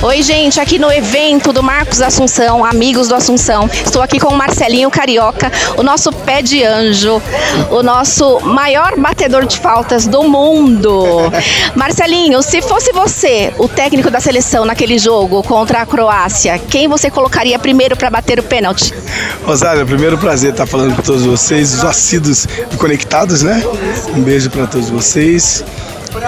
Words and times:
Oi, 0.00 0.22
gente, 0.22 0.60
aqui 0.60 0.78
no 0.78 0.92
evento 0.92 1.52
do 1.52 1.60
Marcos 1.60 2.00
Assunção, 2.00 2.64
amigos 2.64 3.08
do 3.08 3.16
Assunção. 3.16 3.68
Estou 3.84 4.00
aqui 4.00 4.20
com 4.20 4.28
o 4.28 4.36
Marcelinho 4.36 4.88
Carioca, 4.92 5.50
o 5.76 5.82
nosso 5.82 6.12
pé 6.12 6.40
de 6.40 6.62
anjo, 6.62 7.20
o 7.68 7.82
nosso 7.82 8.38
maior 8.40 8.96
batedor 8.96 9.44
de 9.44 9.58
faltas 9.58 10.06
do 10.06 10.22
mundo. 10.22 11.04
Marcelinho, 11.74 12.40
se 12.44 12.62
fosse 12.62 12.92
você, 12.92 13.52
o 13.58 13.66
técnico 13.66 14.08
da 14.08 14.20
seleção 14.20 14.64
naquele 14.64 14.98
jogo 14.98 15.42
contra 15.42 15.82
a 15.82 15.86
Croácia, 15.86 16.56
quem 16.60 16.86
você 16.86 17.10
colocaria 17.10 17.58
primeiro 17.58 17.96
para 17.96 18.08
bater 18.08 18.38
o 18.38 18.42
pênalti? 18.44 18.94
Rosário, 19.44 19.84
primeiro 19.84 20.16
prazer 20.16 20.52
estar 20.52 20.66
falando 20.66 20.94
com 20.94 21.02
todos 21.02 21.26
vocês, 21.26 21.74
os 21.74 21.84
assíduos 21.84 22.46
e 22.72 22.76
conectados, 22.76 23.42
né? 23.42 23.64
Um 24.14 24.22
beijo 24.22 24.48
para 24.48 24.68
todos 24.68 24.90
vocês. 24.90 25.64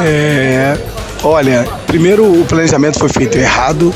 É, 0.02 0.76
olha, 1.22 1.66
primeiro 1.86 2.24
o 2.24 2.44
planejamento 2.44 2.98
foi 2.98 3.08
feito 3.08 3.36
errado, 3.36 3.94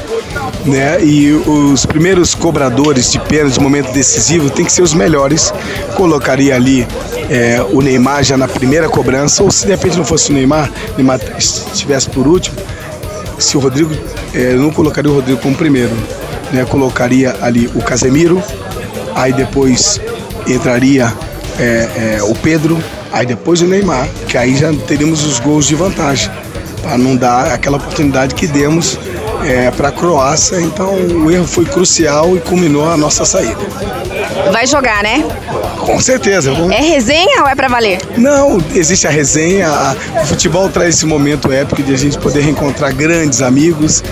né? 0.65 1.03
E 1.03 1.33
os 1.33 1.87
primeiros 1.87 2.35
cobradores 2.35 3.11
de 3.13 3.19
pênalti 3.19 3.55
de 3.55 3.61
momento 3.61 3.93
decisivo 3.93 4.51
tem 4.51 4.65
que 4.65 4.73
ser 4.73 4.83
os 4.83 4.95
melhores. 4.95 5.53
Colocaria 5.97 6.55
ali 6.55 6.87
é, 7.31 7.65
o 7.73 7.81
Neymar 7.81 8.23
já 8.23 8.37
na 8.37 8.49
primeira 8.49 8.89
cobrança, 8.89 9.43
ou 9.43 9.51
se 9.51 9.67
de 9.67 9.73
repente 9.73 9.97
não 9.97 10.05
fosse 10.05 10.31
o 10.31 10.35
Neymar, 10.35 10.71
o 10.93 10.97
Neymar 10.97 11.21
estivesse 11.39 12.09
por 12.11 12.27
último, 12.27 12.57
se 13.39 13.57
o 13.57 13.61
Rodrigo, 13.61 13.95
é, 14.35 14.55
não 14.55 14.71
colocaria 14.71 15.11
o 15.11 15.15
Rodrigo 15.15 15.41
como 15.41 15.55
primeiro, 15.55 15.95
né? 16.53 16.65
Colocaria 16.65 17.37
ali 17.41 17.71
o 17.75 17.83
Casemiro, 17.83 18.43
aí 19.15 19.33
depois 19.33 20.01
entraria 20.47 21.13
é, 21.59 22.19
o 22.23 22.35
Pedro, 22.35 22.79
aí 23.13 23.25
depois 23.25 23.63
o 23.63 23.67
Neymar, 23.67 24.09
que 24.29 24.37
aí 24.37 24.57
já 24.57 24.73
teríamos 24.87 25.25
os 25.25 25.39
gols 25.39 25.67
de 25.67 25.75
vantagem, 25.75 26.31
para 26.85 26.99
não 26.99 27.17
dar 27.17 27.53
aquela 27.53 27.79
oportunidade 27.79 28.35
que 28.35 28.47
demos 28.47 28.99
é, 29.43 29.71
para 29.71 29.89
a 29.89 29.93
Croácia. 29.93 30.61
Então 30.61 30.95
o 30.95 31.31
erro 31.31 31.47
foi 31.47 31.65
crucial 31.65 32.37
e 32.37 32.41
culminou 32.41 32.89
a 32.89 32.97
nossa 32.97 33.25
saída. 33.25 33.61
Vai 34.53 34.67
jogar, 34.67 35.03
né? 35.03 35.25
Com 35.79 36.01
certeza. 36.01 36.53
É 36.73 36.81
resenha 36.81 37.43
ou 37.43 37.49
é 37.49 37.55
para 37.55 37.69
valer? 37.69 37.99
Não, 38.17 38.59
existe 38.75 39.07
a 39.07 39.11
resenha. 39.11 39.71
O 40.23 40.27
futebol 40.27 40.69
traz 40.69 40.97
esse 40.97 41.07
momento 41.07 41.51
épico 41.51 41.83
de 41.83 41.93
a 41.93 41.97
gente 41.97 42.19
poder 42.19 42.41
reencontrar 42.41 42.95
grandes 42.95 43.43
amigos, 43.43 44.03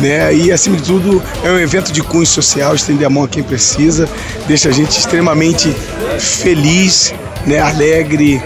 né? 0.00 0.34
E 0.34 0.50
acima 0.50 0.76
de 0.76 0.82
tudo 0.82 1.22
é 1.44 1.50
um 1.50 1.58
evento 1.58 1.92
de 1.92 2.02
cunho 2.02 2.26
social, 2.26 2.74
estender 2.74 3.06
a 3.06 3.10
mão 3.10 3.24
a 3.24 3.28
quem 3.28 3.42
precisa, 3.42 4.08
deixa 4.46 4.68
a 4.68 4.72
gente 4.72 4.98
extremamente 4.98 5.74
feliz, 6.18 7.14
né? 7.46 7.58
Alegre, 7.58 8.42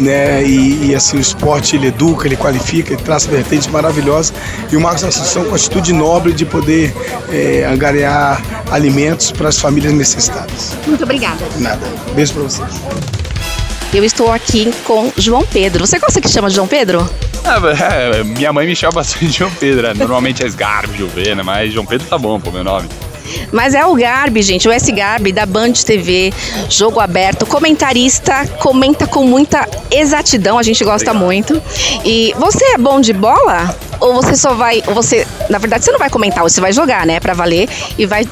né? 0.00 0.42
E, 0.42 0.86
e, 0.86 0.94
assim 0.94 1.18
o 1.18 1.20
esporte 1.20 1.76
ele 1.76 1.88
educa, 1.88 2.26
ele 2.26 2.36
qualifica, 2.36 2.92
ele 2.92 3.02
traça 3.02 3.30
vertentes 3.30 3.68
maravilhosas 3.68 4.32
e 4.70 4.76
o 4.76 4.80
Marcos 4.80 5.04
Assunção 5.04 5.44
com 5.44 5.52
a 5.52 5.56
atitude 5.56 5.92
nobre 5.92 6.32
de 6.32 6.44
poder 6.44 6.94
é, 7.30 7.64
angariar 7.64 8.42
alimentos 8.70 9.30
para 9.30 9.48
as 9.48 9.58
famílias 9.58 9.92
necessitadas. 9.92 10.72
Muito 10.86 11.04
obrigada. 11.04 11.44
Nada. 11.58 11.86
Beijo 12.14 12.32
para 12.32 12.42
vocês. 12.44 12.68
Eu 13.92 14.04
estou 14.04 14.32
aqui 14.32 14.72
com 14.84 15.12
João 15.16 15.44
Pedro. 15.44 15.84
Você 15.86 15.98
gosta 15.98 16.20
que 16.20 16.28
chama 16.28 16.48
de 16.48 16.54
João 16.54 16.68
Pedro? 16.68 17.08
É, 17.44 18.20
é, 18.20 18.24
minha 18.24 18.52
mãe 18.52 18.66
me 18.66 18.76
chama 18.76 18.92
bastante 18.92 19.26
de 19.30 19.38
João 19.38 19.50
Pedro, 19.50 19.82
né? 19.82 19.94
Normalmente 19.94 20.44
é 20.44 20.46
Sgarbi, 20.46 20.98
Juvena, 20.98 21.42
mas 21.42 21.72
João 21.72 21.84
Pedro 21.84 22.06
tá 22.06 22.16
bom, 22.16 22.38
pô, 22.38 22.50
meu 22.50 22.62
nome. 22.62 22.88
Mas 23.52 23.74
é 23.74 23.84
o 23.84 23.94
Garbi, 23.94 24.42
gente, 24.42 24.68
o 24.68 24.72
S 24.72 24.90
Garbi 24.92 25.32
da 25.32 25.46
Band 25.46 25.72
TV, 25.72 26.32
jogo 26.68 27.00
aberto, 27.00 27.46
comentarista, 27.46 28.46
comenta 28.58 29.06
com 29.06 29.24
muita 29.24 29.68
exatidão, 29.90 30.58
a 30.58 30.62
gente 30.62 30.84
gosta 30.84 31.10
Obrigado. 31.10 31.24
muito. 31.24 31.62
E 32.04 32.34
você 32.38 32.64
é 32.74 32.78
bom 32.78 33.00
de 33.00 33.12
bola? 33.12 33.74
Ou 34.00 34.14
você 34.14 34.34
só 34.34 34.54
vai, 34.54 34.82
você, 34.82 35.26
na 35.50 35.58
verdade, 35.58 35.84
você 35.84 35.92
não 35.92 35.98
vai 35.98 36.08
comentar, 36.08 36.42
você 36.42 36.60
vai 36.60 36.72
jogar, 36.72 37.04
né, 37.04 37.20
para 37.20 37.34
valer 37.34 37.68
e 37.98 38.06
vai 38.06 38.26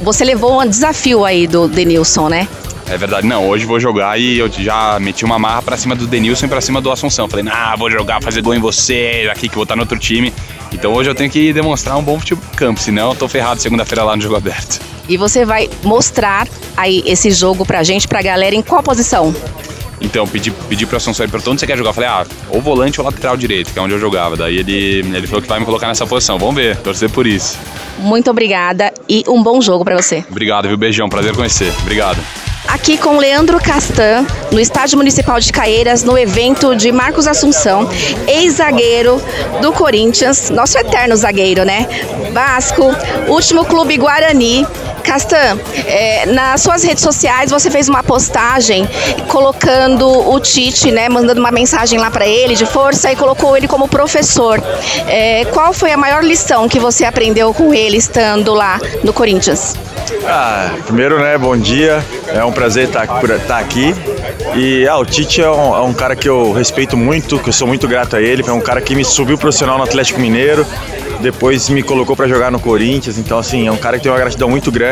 você 0.00 0.24
levou 0.24 0.62
um 0.62 0.66
desafio 0.66 1.24
aí 1.24 1.46
do 1.46 1.66
Denilson, 1.66 2.28
né? 2.28 2.48
É 2.90 2.96
verdade, 2.96 3.24
não. 3.24 3.48
Hoje 3.48 3.64
vou 3.64 3.78
jogar 3.78 4.18
e 4.18 4.38
eu 4.38 4.50
já 4.50 4.98
meti 4.98 5.24
uma 5.24 5.38
marra 5.38 5.62
pra 5.62 5.76
cima 5.76 5.94
do 5.94 6.08
Denilson 6.08 6.46
e 6.46 6.48
pra 6.48 6.60
cima 6.60 6.80
do 6.80 6.90
Assunção. 6.90 7.28
Falei, 7.28 7.44
ah, 7.48 7.76
vou 7.76 7.88
jogar, 7.88 8.20
fazer 8.20 8.42
gol 8.42 8.52
em 8.52 8.58
você, 8.58 9.28
aqui 9.30 9.48
que 9.48 9.54
vou 9.54 9.62
estar 9.62 9.76
no 9.76 9.82
outro 9.82 9.96
time. 9.96 10.32
Então 10.72 10.92
hoje 10.92 11.10
eu 11.10 11.14
tenho 11.14 11.30
que 11.30 11.52
demonstrar 11.52 11.96
um 11.96 12.02
bom 12.02 12.18
futebol 12.18 12.44
campo, 12.56 12.80
senão 12.80 13.10
eu 13.10 13.16
tô 13.16 13.28
ferrado 13.28 13.60
segunda-feira 13.60 14.04
lá 14.04 14.16
no 14.16 14.22
jogo 14.22 14.36
aberto. 14.36 14.80
E 15.08 15.16
você 15.16 15.44
vai 15.44 15.68
mostrar 15.82 16.46
aí 16.76 17.02
esse 17.04 17.30
jogo 17.30 17.66
pra 17.66 17.82
gente, 17.82 18.06
pra 18.06 18.22
galera, 18.22 18.54
em 18.54 18.62
qual 18.62 18.82
posição? 18.82 19.34
Então, 20.00 20.26
pedi, 20.26 20.50
pedi 20.50 20.86
pro 20.86 20.96
Assunção, 20.96 21.24
ele 21.24 21.30
perguntou 21.30 21.52
onde 21.52 21.60
você 21.60 21.66
quer 21.66 21.76
jogar. 21.76 21.90
Eu 21.90 21.94
falei, 21.94 22.08
ah, 22.08 22.26
ou 22.48 22.60
volante 22.62 23.00
ou 23.00 23.06
lateral 23.06 23.36
direito, 23.36 23.72
que 23.72 23.78
é 23.78 23.82
onde 23.82 23.92
eu 23.92 23.98
jogava. 23.98 24.36
Daí 24.36 24.56
ele, 24.56 25.00
ele 25.00 25.26
falou 25.26 25.42
que 25.42 25.48
vai 25.48 25.58
me 25.58 25.66
colocar 25.66 25.88
nessa 25.88 26.06
posição. 26.06 26.38
Vamos 26.38 26.54
ver, 26.54 26.76
torcer 26.78 27.10
por 27.10 27.26
isso. 27.26 27.58
Muito 27.98 28.30
obrigada 28.30 28.94
e 29.08 29.22
um 29.28 29.42
bom 29.42 29.60
jogo 29.60 29.84
para 29.84 30.00
você. 30.00 30.24
Obrigado, 30.30 30.68
viu? 30.68 30.78
Beijão, 30.78 31.08
prazer 31.08 31.34
conhecer. 31.34 31.70
Obrigado 31.82 32.18
aqui 32.68 32.96
com 32.98 33.16
Leandro 33.16 33.58
Castan, 33.58 34.26
no 34.50 34.60
Estádio 34.60 34.96
Municipal 34.98 35.38
de 35.40 35.52
Caeiras, 35.52 36.02
no 36.02 36.18
evento 36.18 36.74
de 36.74 36.92
Marcos 36.92 37.26
Assunção, 37.26 37.88
ex-zagueiro 38.26 39.22
do 39.60 39.72
Corinthians, 39.72 40.50
nosso 40.50 40.78
eterno 40.78 41.16
zagueiro, 41.16 41.64
né? 41.64 41.86
Vasco, 42.32 42.94
último 43.28 43.64
clube 43.64 43.96
Guarani. 43.96 44.66
Castan, 45.00 45.58
é, 45.86 46.26
nas 46.26 46.62
suas 46.62 46.82
redes 46.82 47.02
sociais 47.02 47.50
você 47.50 47.70
fez 47.70 47.88
uma 47.88 48.02
postagem 48.02 48.88
colocando 49.28 50.06
o 50.08 50.38
Tite, 50.40 50.90
né, 50.90 51.08
mandando 51.08 51.40
uma 51.40 51.50
mensagem 51.50 51.98
lá 51.98 52.10
para 52.10 52.26
ele 52.26 52.54
de 52.54 52.66
força 52.66 53.10
e 53.10 53.16
colocou 53.16 53.56
ele 53.56 53.66
como 53.66 53.88
professor. 53.88 54.62
É, 55.06 55.44
qual 55.46 55.72
foi 55.72 55.92
a 55.92 55.96
maior 55.96 56.22
lição 56.22 56.68
que 56.68 56.78
você 56.78 57.04
aprendeu 57.04 57.52
com 57.52 57.72
ele 57.74 57.96
estando 57.96 58.52
lá 58.54 58.80
no 59.02 59.12
Corinthians? 59.12 59.76
Ah, 60.24 60.74
primeiro, 60.84 61.18
né, 61.18 61.36
bom 61.38 61.56
dia. 61.56 62.04
É 62.28 62.44
um 62.44 62.52
prazer 62.52 62.86
estar, 62.86 63.06
por, 63.20 63.30
estar 63.30 63.58
aqui. 63.58 63.94
E 64.54 64.86
ah, 64.86 64.98
o 64.98 65.04
Tite 65.04 65.40
é 65.42 65.50
um, 65.50 65.76
é 65.76 65.80
um, 65.80 65.92
cara 65.92 66.14
que 66.14 66.28
eu 66.28 66.52
respeito 66.52 66.96
muito, 66.96 67.38
que 67.38 67.48
eu 67.48 67.52
sou 67.52 67.66
muito 67.66 67.88
grato 67.88 68.16
a 68.16 68.22
ele. 68.22 68.42
É 68.46 68.52
um 68.52 68.60
cara 68.60 68.80
que 68.80 68.94
me 68.94 69.04
subiu 69.04 69.38
profissional 69.38 69.78
no 69.78 69.84
Atlético 69.84 70.20
Mineiro, 70.20 70.66
depois 71.20 71.68
me 71.68 71.82
colocou 71.82 72.16
para 72.16 72.28
jogar 72.28 72.50
no 72.50 72.58
Corinthians. 72.58 73.18
Então, 73.18 73.38
assim, 73.38 73.66
é 73.66 73.72
um 73.72 73.76
cara 73.76 73.96
que 73.96 74.02
tem 74.02 74.12
uma 74.12 74.18
gratidão 74.18 74.48
muito 74.48 74.70
grande. 74.70 74.89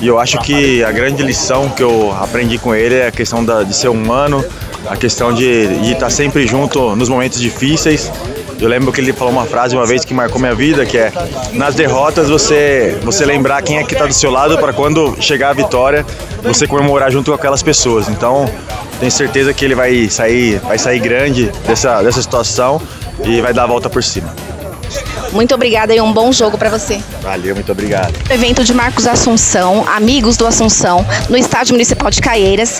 E 0.00 0.06
eu 0.06 0.18
acho 0.18 0.38
que 0.40 0.82
a 0.84 0.92
grande 0.92 1.22
lição 1.22 1.68
que 1.68 1.82
eu 1.82 2.12
aprendi 2.20 2.58
com 2.58 2.74
ele 2.74 2.96
é 2.96 3.06
a 3.06 3.12
questão 3.12 3.44
da, 3.44 3.62
de 3.62 3.74
ser 3.74 3.88
humano, 3.88 4.44
a 4.86 4.96
questão 4.96 5.32
de, 5.32 5.78
de 5.78 5.92
estar 5.92 6.10
sempre 6.10 6.46
junto 6.46 6.96
nos 6.96 7.08
momentos 7.08 7.40
difíceis 7.40 8.10
eu 8.62 8.68
lembro 8.68 8.92
que 8.92 9.00
ele 9.00 9.12
falou 9.12 9.32
uma 9.32 9.44
frase 9.44 9.74
uma 9.74 9.84
vez 9.84 10.04
que 10.04 10.14
marcou 10.14 10.40
minha 10.40 10.54
vida, 10.54 10.86
que 10.86 10.96
é 10.96 11.12
nas 11.52 11.74
derrotas 11.74 12.28
você 12.28 12.96
você 13.02 13.24
lembrar 13.24 13.60
quem 13.60 13.78
é 13.78 13.82
que 13.82 13.92
está 13.92 14.06
do 14.06 14.14
seu 14.14 14.30
lado 14.30 14.56
para 14.56 14.72
quando 14.72 15.20
chegar 15.20 15.50
a 15.50 15.52
vitória 15.52 16.06
você 16.44 16.64
comemorar 16.64 17.10
junto 17.10 17.32
com 17.32 17.34
aquelas 17.34 17.60
pessoas. 17.60 18.08
Então 18.08 18.48
tenho 19.00 19.10
certeza 19.10 19.52
que 19.52 19.64
ele 19.64 19.74
vai 19.74 20.08
sair 20.08 20.58
vai 20.58 20.78
sair 20.78 21.00
grande 21.00 21.50
dessa 21.66 22.02
dessa 22.04 22.22
situação 22.22 22.80
e 23.24 23.40
vai 23.40 23.52
dar 23.52 23.64
a 23.64 23.66
volta 23.66 23.90
por 23.90 24.02
cima. 24.02 24.32
Muito 25.32 25.54
obrigada 25.54 25.94
e 25.94 26.00
um 26.00 26.12
bom 26.12 26.30
jogo 26.30 26.58
para 26.58 26.68
você. 26.68 27.02
Valeu, 27.22 27.54
muito 27.54 27.72
obrigado. 27.72 28.12
Evento 28.30 28.62
de 28.62 28.74
Marcos 28.74 29.06
Assunção, 29.06 29.84
amigos 29.88 30.36
do 30.36 30.46
Assunção, 30.46 31.04
no 31.28 31.36
Estádio 31.36 31.72
Municipal 31.72 32.10
de 32.10 32.20
Caieiras. 32.20 32.78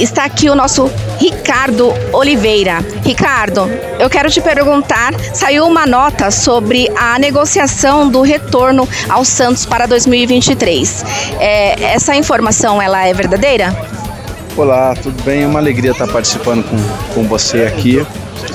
Está 0.00 0.24
aqui 0.24 0.50
o 0.50 0.54
nosso 0.54 0.90
Ricardo 1.18 1.94
Oliveira. 2.12 2.84
Ricardo, 3.04 3.70
eu 4.00 4.10
quero 4.10 4.28
te 4.30 4.40
perguntar, 4.40 5.14
saiu 5.32 5.64
uma 5.64 5.86
nota 5.86 6.30
sobre 6.32 6.90
a 6.96 7.18
negociação 7.18 8.08
do 8.08 8.20
retorno 8.22 8.88
ao 9.08 9.24
Santos 9.24 9.64
para 9.64 9.86
2023. 9.86 11.04
É, 11.38 11.94
essa 11.94 12.16
informação 12.16 12.82
ela 12.82 13.06
é 13.06 13.14
verdadeira? 13.14 13.74
Olá, 14.56 14.94
tudo 15.00 15.22
bem? 15.22 15.44
É 15.44 15.46
uma 15.46 15.60
alegria 15.60 15.92
estar 15.92 16.06
participando 16.08 16.64
com, 16.64 17.14
com 17.14 17.28
você 17.28 17.62
aqui. 17.62 18.04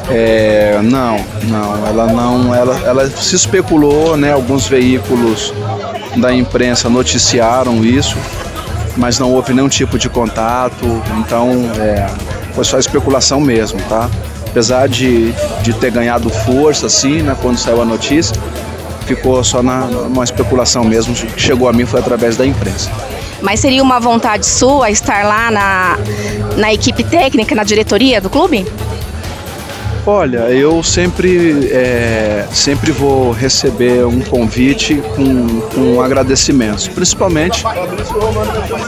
É, 0.09 0.79
não, 0.83 1.17
não, 1.43 1.87
ela 1.87 2.07
não, 2.07 2.55
ela, 2.55 2.79
ela 2.85 3.09
se 3.09 3.35
especulou, 3.35 4.15
né? 4.15 4.33
Alguns 4.33 4.67
veículos 4.67 5.53
da 6.15 6.33
imprensa 6.33 6.89
noticiaram 6.89 7.83
isso, 7.83 8.17
mas 8.95 9.19
não 9.19 9.31
houve 9.33 9.53
nenhum 9.53 9.69
tipo 9.69 9.97
de 9.97 10.09
contato, 10.09 10.85
então 11.19 11.51
é, 11.79 12.07
foi 12.53 12.63
só 12.63 12.79
especulação 12.79 13.39
mesmo, 13.39 13.79
tá? 13.89 14.09
Apesar 14.49 14.87
de, 14.87 15.31
de 15.61 15.73
ter 15.73 15.91
ganhado 15.91 16.29
força, 16.29 16.87
assim, 16.87 17.21
né, 17.21 17.35
quando 17.41 17.57
saiu 17.57 17.81
a 17.81 17.85
notícia, 17.85 18.35
ficou 19.05 19.43
só 19.43 19.61
na 19.61 19.85
uma 19.85 20.23
especulação 20.23 20.83
mesmo, 20.83 21.15
chegou 21.37 21.69
a 21.69 21.73
mim 21.73 21.85
foi 21.85 21.99
através 21.99 22.35
da 22.35 22.45
imprensa. 22.45 22.89
Mas 23.41 23.59
seria 23.59 23.83
uma 23.83 23.99
vontade 23.99 24.45
sua 24.45 24.89
estar 24.89 25.23
lá 25.25 25.51
na, 25.51 25.97
na 26.57 26.73
equipe 26.73 27.03
técnica, 27.03 27.53
na 27.53 27.63
diretoria 27.63 28.19
do 28.19 28.29
clube? 28.29 28.65
Olha, 30.09 30.49
eu 30.51 30.81
sempre, 30.81 31.67
é, 31.69 32.47
sempre 32.49 32.93
vou 32.93 33.33
receber 33.33 34.05
um 34.05 34.21
convite 34.21 35.03
com, 35.17 35.59
com 35.59 36.01
agradecimentos, 36.01 36.87
principalmente 36.87 37.61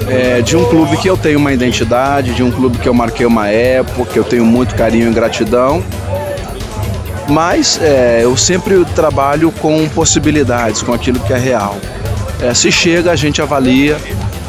é, 0.08 0.42
de 0.42 0.56
um 0.56 0.64
clube 0.64 0.96
que 0.96 1.10
eu 1.10 1.18
tenho 1.18 1.38
uma 1.38 1.52
identidade, 1.52 2.34
de 2.34 2.42
um 2.42 2.50
clube 2.50 2.78
que 2.78 2.88
eu 2.88 2.94
marquei 2.94 3.26
uma 3.26 3.50
época, 3.50 4.14
que 4.14 4.18
eu 4.18 4.24
tenho 4.24 4.46
muito 4.46 4.74
carinho 4.76 5.12
e 5.12 5.14
gratidão. 5.14 5.84
Mas 7.28 7.78
é, 7.82 8.22
eu 8.24 8.38
sempre 8.38 8.86
trabalho 8.96 9.52
com 9.52 9.90
possibilidades, 9.90 10.82
com 10.82 10.94
aquilo 10.94 11.20
que 11.20 11.34
é 11.34 11.38
real. 11.38 11.76
É, 12.42 12.54
se 12.54 12.72
chega, 12.72 13.12
a 13.12 13.16
gente 13.18 13.42
avalia 13.42 13.98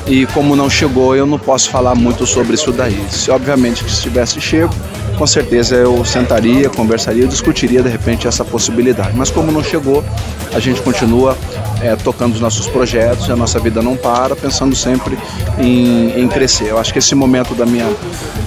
e 0.06 0.25
como 0.26 0.55
não 0.55 0.70
chegou, 0.70 1.17
eu 1.17 1.26
não 1.26 1.38
posso 1.38 1.69
falar 1.69 1.96
muito 1.96 2.25
sobre 2.28 2.55
isso 2.55 2.70
daí. 2.70 3.05
Se 3.11 3.28
obviamente 3.28 3.82
que 3.82 3.90
se 3.90 4.02
tivesse 4.02 4.40
chego, 4.40 4.72
com 5.20 5.26
certeza 5.26 5.75
eu 5.76 6.02
sentaria, 6.02 6.70
conversaria, 6.70 7.26
discutiria 7.26 7.82
de 7.82 7.90
repente 7.90 8.26
essa 8.26 8.43
possibilidade. 8.43 9.14
Mas 9.14 9.31
como 9.31 9.52
não 9.52 9.62
chegou, 9.62 10.02
a 10.50 10.58
gente 10.58 10.81
continua 10.81 11.37
é, 11.82 11.94
tocando 11.94 12.32
os 12.32 12.40
nossos 12.40 12.67
projetos, 12.67 13.28
a 13.28 13.37
nossa 13.37 13.61
vida 13.61 13.82
não 13.82 13.99
para, 13.99 14.34
pensando 14.34 14.75
sempre 14.75 15.19
em, 15.58 16.19
em 16.19 16.26
crescer. 16.26 16.69
Eu 16.69 16.78
acho 16.78 16.90
que 16.90 17.00
esse 17.00 17.14
momento 17.14 17.55
da 17.55 17.67
minha, 17.67 17.87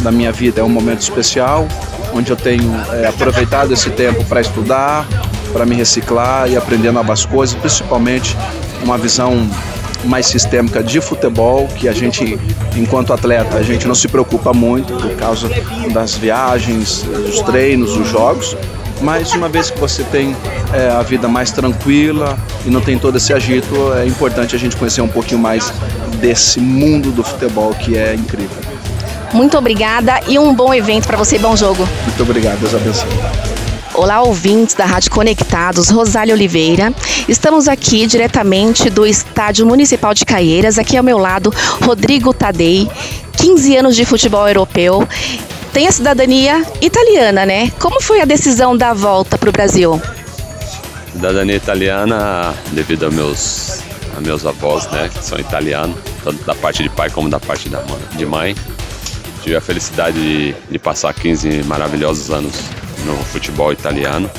da 0.02 0.12
minha 0.12 0.32
vida 0.32 0.62
é 0.62 0.64
um 0.64 0.70
momento 0.70 1.02
especial, 1.02 1.68
onde 2.12 2.32
eu 2.32 2.36
tenho 2.36 2.74
é, 2.92 3.06
aproveitado 3.06 3.72
esse 3.72 3.92
tempo 3.92 4.26
para 4.26 4.42
estudar, 4.42 5.08
para 5.52 5.68
me 5.68 5.76
reciclar 5.76 6.50
e 6.50 6.58
aprender 6.58 6.92
novas 6.92 7.24
coisas, 7.24 7.56
principalmente 7.56 8.36
uma 8.84 8.98
visão 8.98 9.48
mais 10.04 10.26
sistêmica 10.26 10.84
de 10.84 11.00
futebol, 11.02 11.68
que 11.68 11.88
a 11.88 11.94
gente, 11.94 12.38
enquanto 12.76 13.14
atleta, 13.14 13.58
a 13.58 13.64
gente 13.64 13.88
não 13.88 13.96
se 13.96 14.08
preocupa 14.08 14.54
muito 14.54 14.94
por 14.96 15.12
causa 15.16 15.50
das 15.92 16.16
viagens, 16.16 17.04
dos 17.04 17.42
treinos, 17.42 17.96
dos 17.96 18.08
jogos. 18.10 18.56
Mas 19.02 19.34
uma 19.34 19.50
vez 19.50 19.70
que 19.70 19.80
você 19.80 20.04
tem 20.04 20.36
é, 20.74 20.90
a 20.90 21.02
vida 21.02 21.28
mais 21.28 21.52
tranquila 21.52 22.38
e 22.66 22.70
não 22.70 22.80
tem 22.80 22.98
todo 22.98 23.18
esse 23.18 23.34
agito, 23.34 23.94
é 23.94 24.06
importante 24.06 24.56
a 24.56 24.60
gente 24.60 24.78
conhecer 24.78 25.02
um 25.02 25.08
pouquinho 25.08 25.42
mais 25.42 25.74
desse 26.20 26.60
mundo 26.60 27.12
do 27.12 27.24
futebol 27.24 27.74
que 27.74 27.98
é 27.98 28.14
incrível. 28.16 28.58
Muito 29.34 29.58
obrigada 29.58 30.22
e 30.28 30.38
um 30.38 30.54
bom 30.54 30.74
evento 30.74 31.08
para 31.08 31.18
você, 31.18 31.40
bom 31.40 31.56
jogo. 31.56 31.88
Muito 32.06 32.24
obrigado, 32.24 32.60
Deus 32.60 32.76
abençoe. 32.76 33.53
Olá, 33.96 34.24
ouvintes 34.24 34.74
da 34.74 34.86
Rádio 34.86 35.12
Conectados, 35.12 35.90
Rosália 35.90 36.34
Oliveira. 36.34 36.92
Estamos 37.28 37.68
aqui 37.68 38.08
diretamente 38.08 38.90
do 38.90 39.06
Estádio 39.06 39.68
Municipal 39.68 40.16
de 40.16 40.26
Caieiras. 40.26 40.80
Aqui 40.80 40.98
ao 40.98 41.04
meu 41.04 41.20
lado, 41.20 41.54
Rodrigo 41.80 42.34
Tadei, 42.34 42.90
15 43.38 43.78
anos 43.78 43.96
de 43.96 44.04
futebol 44.04 44.48
europeu. 44.48 45.08
Tem 45.72 45.88
a 45.88 45.92
cidadania 45.92 46.66
italiana, 46.82 47.46
né? 47.46 47.72
Como 47.80 48.02
foi 48.02 48.20
a 48.20 48.26
decisão 48.26 48.76
da 48.76 48.96
volta 48.96 49.38
para 49.38 49.50
o 49.50 49.52
Brasil? 49.52 50.02
Cidadania 51.12 51.56
italiana 51.56 52.52
devido 52.72 53.06
a 53.06 53.12
meus, 53.12 53.82
a 54.18 54.22
meus 54.22 54.44
avós, 54.44 54.88
né? 54.88 55.08
Que 55.14 55.24
são 55.24 55.38
italianos, 55.38 55.98
tanto 56.24 56.44
da 56.46 56.56
parte 56.56 56.82
de 56.82 56.90
pai 56.90 57.12
como 57.12 57.30
da 57.30 57.40
parte 57.40 57.70
da 57.70 57.82
mãe, 57.82 58.02
de 58.18 58.26
mãe. 58.26 58.56
Tive 59.44 59.56
a 59.56 59.62
felicidade 59.62 60.20
de, 60.20 60.56
de 60.72 60.80
passar 60.80 61.14
15 61.14 61.64
maravilhosos 61.66 62.32
anos 62.32 62.56
no 63.06 63.16
futebol 63.26 63.72
italiano. 63.72 64.30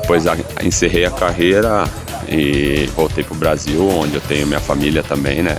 Depois 0.00 0.24
encerrei 0.62 1.04
a 1.04 1.10
carreira 1.10 1.84
e 2.28 2.86
voltei 2.94 3.22
para 3.24 3.34
o 3.34 3.36
Brasil, 3.36 3.88
onde 3.88 4.14
eu 4.14 4.20
tenho 4.22 4.46
minha 4.46 4.60
família 4.60 5.02
também, 5.02 5.42
né? 5.42 5.56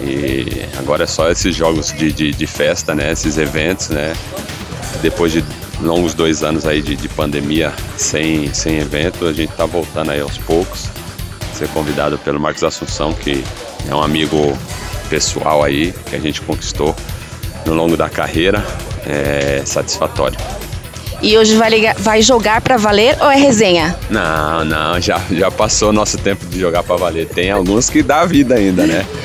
E 0.00 0.64
agora 0.78 1.04
é 1.04 1.06
só 1.06 1.30
esses 1.30 1.54
jogos 1.54 1.92
de, 1.92 2.12
de, 2.12 2.30
de 2.32 2.46
festa, 2.46 2.94
né? 2.94 3.12
Esses 3.12 3.38
eventos, 3.38 3.88
né? 3.90 4.12
Depois 5.00 5.32
de 5.32 5.44
longos 5.80 6.14
dois 6.14 6.42
anos 6.42 6.66
aí 6.66 6.82
de, 6.82 6.96
de 6.96 7.08
pandemia 7.08 7.72
sem, 7.96 8.52
sem 8.52 8.78
evento, 8.78 9.26
a 9.26 9.32
gente 9.32 9.52
tá 9.52 9.66
voltando 9.66 10.10
aí 10.10 10.20
aos 10.20 10.38
poucos. 10.38 10.88
Ser 11.54 11.68
convidado 11.68 12.18
pelo 12.18 12.40
Marcos 12.40 12.64
Assunção, 12.64 13.12
que 13.12 13.44
é 13.88 13.94
um 13.94 14.02
amigo 14.02 14.58
pessoal 15.08 15.62
aí 15.62 15.92
que 16.08 16.16
a 16.16 16.18
gente 16.18 16.40
conquistou 16.40 16.96
no 17.66 17.74
longo 17.74 17.96
da 17.96 18.08
carreira 18.08 18.64
é, 19.06 19.62
satisfatório. 19.64 20.38
E 21.22 21.38
hoje 21.38 21.54
vai, 21.56 21.70
ligar, 21.70 21.94
vai 21.96 22.20
jogar 22.20 22.60
para 22.60 22.76
valer 22.76 23.16
ou 23.20 23.30
é 23.30 23.36
resenha? 23.36 23.96
Não, 24.10 24.64
não, 24.64 25.00
já, 25.00 25.20
já 25.30 25.50
passou 25.52 25.90
o 25.90 25.92
nosso 25.92 26.18
tempo 26.18 26.44
de 26.46 26.58
jogar 26.58 26.82
para 26.82 26.96
valer. 26.96 27.28
Tem 27.28 27.50
alguns 27.50 27.88
que 27.88 28.02
dá 28.02 28.24
vida 28.24 28.56
ainda, 28.56 28.86
né? 28.86 29.06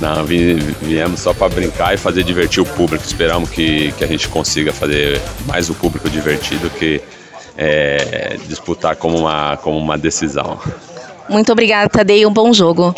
Não, 0.00 0.24
viemos 0.24 1.20
só 1.20 1.32
para 1.32 1.48
brincar 1.48 1.94
e 1.94 1.96
fazer 1.96 2.24
divertir 2.24 2.60
o 2.60 2.66
público. 2.66 3.04
Esperamos 3.04 3.48
que, 3.48 3.92
que 3.92 4.02
a 4.02 4.06
gente 4.08 4.28
consiga 4.28 4.72
fazer 4.72 5.20
mais 5.46 5.70
o 5.70 5.74
público 5.74 6.10
divertido 6.10 6.68
que 6.68 7.00
é, 7.56 8.36
disputar 8.48 8.96
como 8.96 9.16
uma, 9.16 9.56
como 9.58 9.78
uma 9.78 9.96
decisão. 9.96 10.58
Muito 11.28 11.52
obrigada, 11.52 11.88
Tadei. 11.88 12.26
Um 12.26 12.32
bom 12.32 12.52
jogo. 12.52 12.94